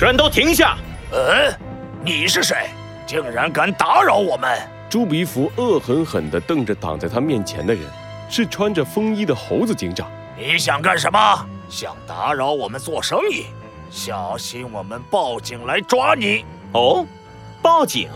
[0.00, 0.78] 全都停下！
[1.12, 1.54] 嗯，
[2.02, 2.70] 你是谁？
[3.06, 4.58] 竟然敢打扰我们！
[4.88, 7.82] 朱鼻福恶狠狠地瞪着挡在他面前的人，
[8.26, 10.10] 是穿着风衣的猴子警长。
[10.38, 11.46] 你想干什么？
[11.68, 13.44] 想打扰我们做生意？
[13.90, 16.46] 小心我们报警来抓你！
[16.72, 17.04] 哦，
[17.60, 18.08] 报警？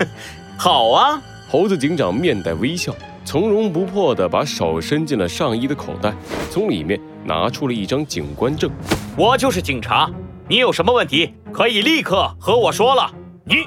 [0.56, 1.22] 好啊！
[1.50, 2.94] 猴子警长面带微笑，
[3.26, 6.14] 从容不迫地把手伸进了上衣的口袋，
[6.50, 8.70] 从里面拿出了一张警官证。
[9.18, 10.10] 我就是警察，
[10.50, 13.08] 你有什么问题可以立刻和我说了。
[13.44, 13.64] 你，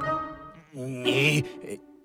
[0.73, 1.45] 你。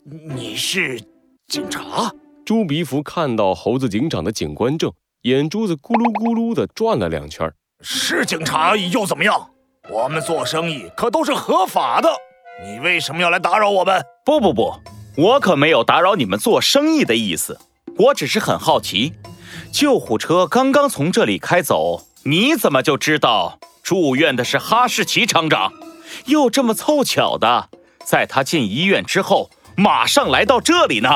[0.04, 1.02] 你是
[1.48, 2.12] 警察？
[2.46, 7.52] 朱鼻福看到猴子警长的警官证，眼珠子咕噜咕噜的转了两圈。
[7.80, 9.50] 是警察又怎么样？
[9.90, 12.08] 我们做生意可都是合法的。
[12.64, 14.00] 你为什么要来打扰我们？
[14.24, 14.74] 不不不，
[15.16, 17.58] 我可没有打扰你们做生意的意思。
[17.98, 19.14] 我只是很好奇，
[19.72, 23.58] 救护车刚刚从这里开走，你怎么就知道
[23.88, 25.72] 住院的是哈士奇厂长？
[26.26, 27.70] 又这么凑巧的，
[28.04, 29.50] 在他进医院之后。
[29.78, 31.08] 马上来到这里呢。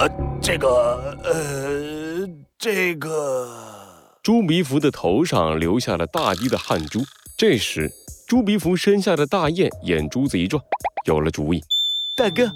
[0.00, 0.10] 呃，
[0.42, 3.48] 这个，呃，这个。
[4.24, 7.00] 朱鼻福的头上留下了大滴的汗珠。
[7.36, 7.88] 这时，
[8.26, 10.60] 朱鼻福身下的大雁眼珠子一转，
[11.06, 11.62] 有了主意。
[12.16, 12.50] 大哥，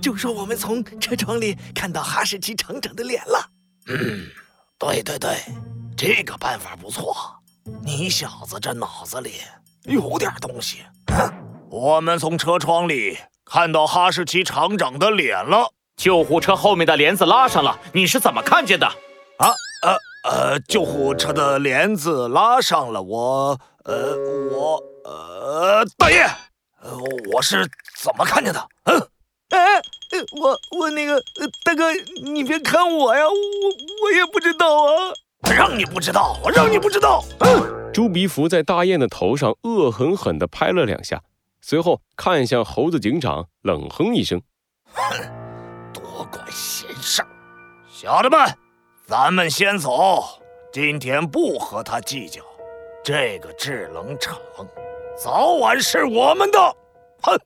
[0.00, 3.50] 就说我们从车窗里看到哈士奇厂长的脸了。
[3.88, 4.24] 嗯，
[4.78, 5.36] 对对对，
[5.94, 7.14] 这个办法不错。
[7.84, 9.32] 你小子这脑子里
[9.84, 10.78] 有点东西。
[11.68, 13.18] 我们从车窗里。
[13.48, 18.88] 看到哈士奇厂长的脸了，救护车后面的帘子拉上了，你是怎么看见的？
[19.38, 19.96] 啊，呃
[20.28, 24.16] 呃，救护车的帘子拉上了，我，呃，
[24.50, 26.26] 我，呃，大爷，
[26.82, 26.90] 呃，
[27.32, 27.64] 我是
[27.96, 28.68] 怎么看见的？
[28.86, 28.98] 嗯，
[29.50, 29.80] 哎，
[30.40, 31.22] 我我那个
[31.64, 31.92] 大哥，
[32.24, 33.32] 你别看我呀，我
[34.02, 35.12] 我也不知道啊，
[35.54, 37.24] 让你不知道，我让你不知道。
[37.40, 41.22] 嗯，朱鼻福在大雁的头上恶狠狠地拍了两下。
[41.60, 44.40] 随后看向猴子警长，冷哼一声
[44.92, 45.02] ：“哼，
[45.92, 47.28] 多管闲事儿！
[47.90, 48.38] 小的们，
[49.06, 50.40] 咱们先走。
[50.72, 52.40] 今天不和他计较。
[53.02, 54.36] 这个制冷厂
[55.16, 56.58] 早晚是我们的。”
[57.22, 57.38] 哼！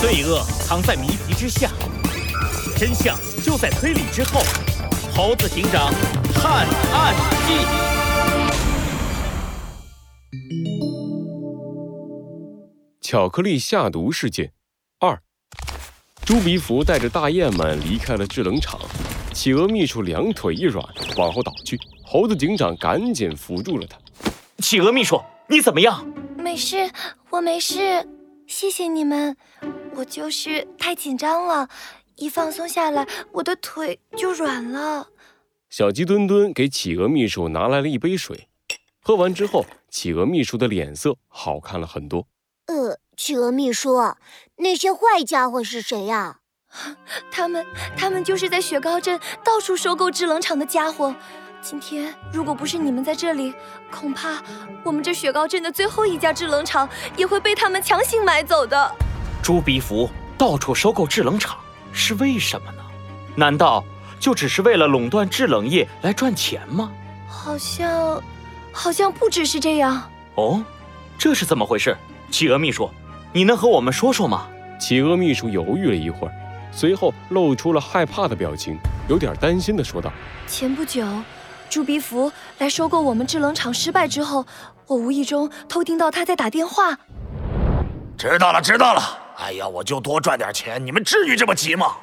[0.00, 1.70] 罪恶藏在谜题之下，
[2.76, 4.40] 真相就在推理之后。
[5.14, 5.92] 猴子警长
[6.34, 7.14] 探案
[7.46, 7.66] 记。
[13.00, 14.52] 巧克力下毒事件
[14.98, 15.22] 二，
[16.24, 18.80] 朱鼻福带着大雁们离开了制冷厂。
[19.32, 20.84] 企鹅秘书两腿一软，
[21.16, 21.78] 往后倒去。
[22.04, 23.96] 猴子警长赶紧扶住了他。
[24.58, 26.04] 企鹅秘书，你怎么样？
[26.36, 26.90] 没事，
[27.30, 28.08] 我没事。
[28.48, 29.36] 谢谢你们。
[29.94, 31.68] 我就是太紧张了，
[32.16, 35.08] 一放松下来，我的腿就软了。
[35.68, 38.48] 小鸡墩墩给企鹅秘书拿来了一杯水，
[39.00, 42.26] 喝完之后，企鹅秘书的脸色好看了很多。
[42.66, 43.96] 呃，企鹅秘书，
[44.56, 46.38] 那些坏家伙是谁呀？
[47.30, 47.66] 他们，
[47.96, 51.14] 他们就是在雪糕镇到处收购制冷厂的家伙。
[51.60, 53.54] 今天如果不是你们在这里，
[53.90, 54.42] 恐怕
[54.84, 58.94] 我们这雪糕镇的最后一家制冷厂也会被他们强行买走的。
[59.42, 61.58] 朱鼻福到处收购制冷厂
[61.94, 62.82] 是为什么呢？
[63.36, 63.82] 难道
[64.20, 66.92] 就只是为了垄断制冷业来赚钱吗？
[67.26, 68.22] 好像，
[68.72, 70.02] 好像不只是这样。
[70.34, 70.62] 哦，
[71.16, 71.96] 这是怎么回事？
[72.30, 72.90] 企鹅秘书，
[73.32, 74.46] 你能和我们说说吗？
[74.80, 76.34] 企鹅秘书犹豫了一会儿，
[76.72, 78.76] 随后露出了害怕的表情，
[79.08, 80.12] 有点担心的说道
[80.46, 81.06] ：“前不久，
[81.70, 84.44] 朱鼻福来收购我们制冷厂失败之后，
[84.86, 86.98] 我无意中偷听到他在打电话。
[88.16, 89.18] 知道了，知道了。
[89.36, 91.96] 哎呀，我就多赚点钱，你们至于这么急吗？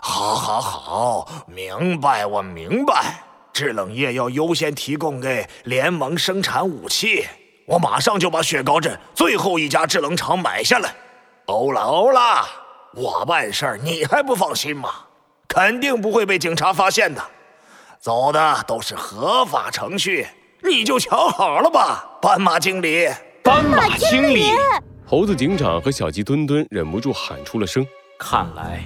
[0.00, 3.14] 好，好，好，明白，我明白。
[3.52, 7.26] 制冷液要优先提供给联盟生产武器。”
[7.66, 10.94] 我马上就把雪糕镇最后一家制冷厂买下来。
[11.44, 12.46] 欧了欧了，
[12.94, 14.88] 我办事儿你还不放心吗？
[15.46, 17.22] 肯定不会被警察发现的，
[18.00, 20.26] 走的都是合法程序，
[20.62, 23.06] 你就瞧好了吧，斑马经理。
[23.42, 24.50] 斑马经理，
[25.10, 27.82] 猴子警长和小鸡墩墩忍不住喊出了声。
[28.18, 28.84] 看来，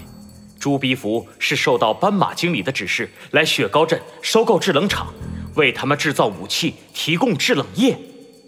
[0.57, 5.13] 朱鼻福是受到斑马经理的指示来雪糕镇收购制冷厂，
[5.57, 7.99] 为他们制造武器，提供制冷液。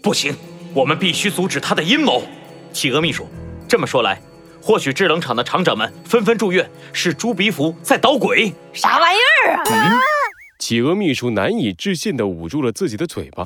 [0.01, 0.33] 不行，
[0.73, 2.23] 我们必须阻止他的阴谋。
[2.71, 3.27] 企鹅秘书，
[3.67, 4.21] 这么说来，
[4.61, 8.53] 或许制冷厂的厂长们纷纷住院，是朱鼻福在捣鬼。
[8.71, 9.19] 啥玩意
[9.49, 9.99] 儿啊！
[10.59, 13.45] 企鹅秘书难以置信地捂住了自己的嘴巴。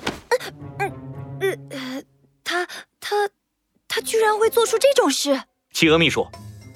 [4.09, 5.43] 居然会做出这种事！
[5.71, 6.27] 企鹅秘书，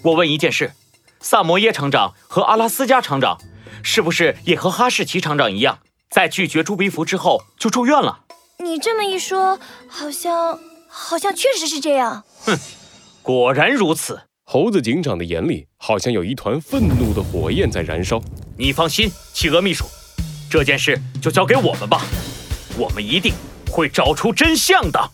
[0.03, 0.73] 我问一件事：
[1.19, 3.39] 萨摩耶厂长和阿拉斯加厂长，
[3.81, 5.79] 是不是也和哈士奇厂长一样，
[6.11, 8.25] 在拒绝朱鼻福之后就住院了。
[8.59, 12.23] 你这么一说，好像好像确实是这样。
[12.45, 12.55] 哼，
[13.23, 14.21] 果然如此。
[14.45, 18.21] 猴子警长的眼里好像有一团愤怒的火焰在燃烧。
[18.59, 19.85] 你放心，企鹅秘书，
[20.51, 22.05] 这件事就交给我们吧，
[22.77, 23.33] 我们一定
[23.71, 25.09] 会找出真相的。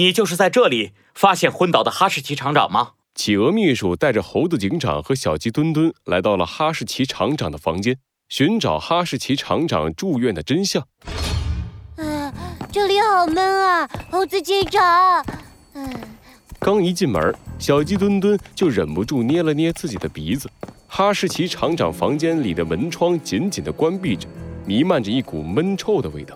[0.00, 2.92] 你就是在这里发现昏倒的哈士奇厂长吗？
[3.14, 7.98] 企鹅秘书带着猴子警长和小鸡墩墩来到了哈士奇厂长的房间，
[8.30, 10.82] 寻找哈士奇厂长住院的真相。
[11.96, 12.32] 啊，
[12.72, 15.22] 这里好闷啊，猴子警长。
[15.74, 15.86] 嗯，
[16.58, 20.50] 刚一进门，小鸡墩墩就忍不住捏了捏自己的鼻子。
[20.88, 24.26] 哈士奇厂长房间里的门窗紧紧地关闭着，
[24.64, 26.34] 弥漫着一股闷臭的味道。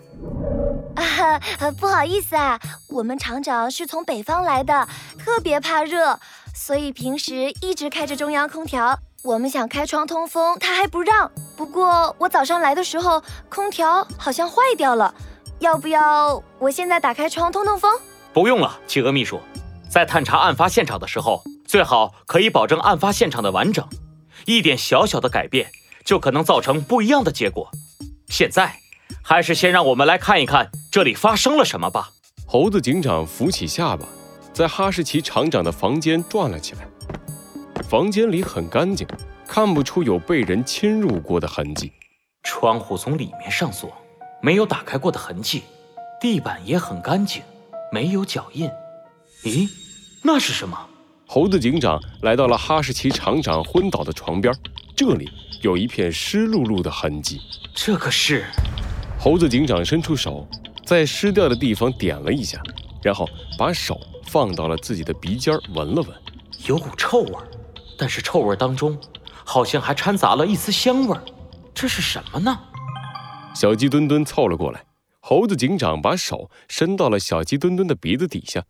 [0.97, 1.41] 啊，
[1.79, 2.59] 不好意思啊，
[2.89, 4.89] 我们厂长是从北方来的，
[5.19, 6.19] 特别怕热，
[6.55, 8.99] 所以平时一直开着中央空调。
[9.23, 11.31] 我们想开窗通风，他还不让。
[11.57, 15.15] 不过我早上来的时候，空调好像坏掉了，
[15.61, 17.91] 要不要我现在打开窗通通风？
[18.35, 19.41] 不用了，企鹅秘书，
[19.89, 23.89] 在探查案发现场的时候，最好可以保证案发现场的完整。
[24.45, 25.71] 一点小小的改变，
[26.05, 27.71] 就可能造成不一样的结果。
[28.29, 28.81] 现在，
[29.23, 32.09] 还是先让我们来看一看这里发生了什么吧。
[32.47, 34.07] 猴子警长扶起下巴，
[34.53, 36.87] 在哈士奇厂长的房间转了起来。
[37.83, 39.05] 房间里很干净，
[39.45, 41.91] 看不出有被人侵入过的痕迹。
[42.45, 43.93] 窗户从里面上锁，
[44.41, 45.65] 没有打开过的痕迹。
[46.21, 47.43] 地板也很干净，
[47.91, 48.71] 没有脚印。
[49.43, 49.69] 咦，
[50.23, 50.79] 那是什么？
[51.27, 54.55] 猴子警长来到了哈士奇厂长昏倒的床边，
[54.95, 55.29] 这里
[55.61, 57.41] 有一片湿漉漉的痕迹。
[57.75, 58.45] 这可是……
[59.19, 60.47] 猴子警长伸出手，
[60.87, 62.61] 在湿掉的地方点了一下，
[63.03, 63.29] 然后
[63.59, 66.09] 把手放到了自己的鼻尖闻了闻，
[66.67, 67.35] 有股臭味，
[67.99, 68.99] 但是臭味当中
[69.45, 71.17] 好像还掺杂了一丝香味。
[71.73, 72.59] 这是什么呢？
[73.55, 74.85] 小鸡墩墩凑了过来，
[75.21, 78.63] 猴子警长把手伸到了小鸡墩墩的鼻子底下。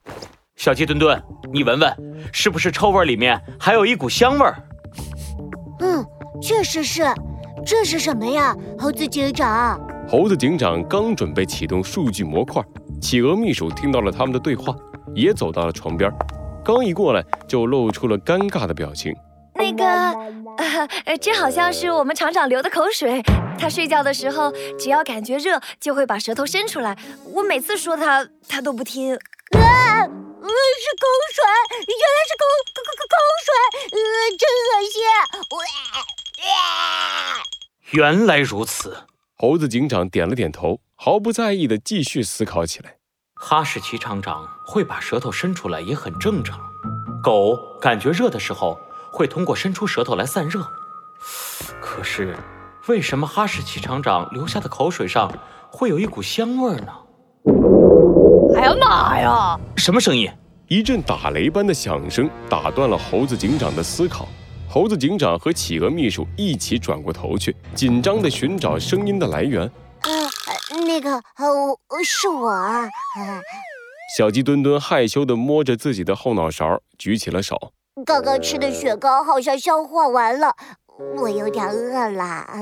[0.56, 1.20] 小鸡墩墩，
[1.52, 1.96] 你闻闻，
[2.32, 4.62] 是不是臭味里面还有一股香味儿？
[5.80, 6.04] 嗯，
[6.40, 7.02] 确实是。
[7.66, 9.80] 这是什么呀，猴子警长？
[10.16, 12.62] 猴子警长刚准备启动数据模块，
[13.02, 14.72] 企鹅秘书听到了他们的对话，
[15.12, 16.08] 也走到了床边。
[16.64, 19.12] 刚一过来，就露出了尴尬的表情。
[19.56, 19.84] 那个，
[21.04, 23.20] 呃， 这好像是我们厂长流的口水。
[23.58, 26.96] 他睡觉的时候，只要感觉热，就会把舌头伸出来。
[27.32, 29.10] 我每次说他，他都不听。
[29.10, 31.44] 呃，是口水，
[31.88, 33.50] 原来是口口口口水，
[33.90, 33.98] 呃，
[34.38, 35.02] 真恶心！
[37.90, 38.96] 原来如此，
[39.36, 42.98] 猴子警长点了点头，毫不在意的继续思考起来。
[43.34, 46.60] 哈士奇厂长会把舌头伸出来也很正常，
[47.20, 48.78] 狗感觉热的时候
[49.12, 50.64] 会通过伸出舌头来散热。
[51.80, 52.36] 可是，
[52.86, 55.28] 为什么哈士奇厂长留下的口水上
[55.68, 56.92] 会有一股香味呢？
[58.54, 59.58] 哎呀妈呀！
[59.76, 60.30] 什么声音？
[60.68, 64.28] 一阵打雷般的响声打断了猴子警长的思考。
[64.74, 69.62] 猴子警长和企鹅秘书一起转过头去，紧张地寻找声音的来源。
[70.00, 70.10] 啊，
[70.84, 72.48] 那个，呃，是我。
[72.48, 72.90] 啊
[74.18, 77.70] 小鸡墩墩害羞地摸着自己的后脑勺，举起了手。
[78.04, 80.52] 刚刚吃的雪糕好像消化完了，
[81.18, 82.24] 我有点饿了。
[82.24, 82.58] 啊，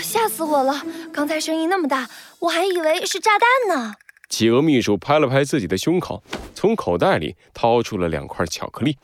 [0.00, 0.72] 吓死我了！
[1.12, 3.94] 刚才声音那么大，我还以为是炸弹呢。
[4.28, 6.22] 企鹅秘书拍了拍自己的胸口，
[6.54, 8.96] 从口袋里掏出了两块巧克力。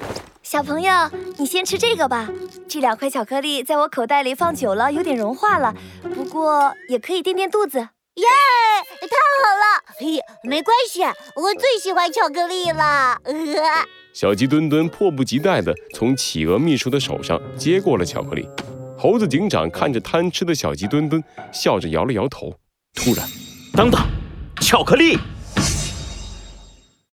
[0.53, 0.93] 小朋友，
[1.39, 2.29] 你先吃这个吧。
[2.69, 5.75] 这两块巧克力在我口袋里放久了，有点融化了，
[6.15, 7.79] 不过也可以垫垫肚子。
[7.79, 8.27] 耶，
[9.01, 9.83] 太好了！
[9.99, 11.05] 嘿，没关系，
[11.37, 13.19] 我最喜欢巧克力了。
[14.13, 18.47] 小鸡墩墩迫不及待地从企鹅秘书的手上接过了巧克力。
[18.99, 22.53] 猴子警长看着贪吃的小鸡墩墩，笑着摇了摇头。
[22.93, 23.27] 突然，
[23.73, 23.99] 等等！
[24.61, 25.17] 巧克力。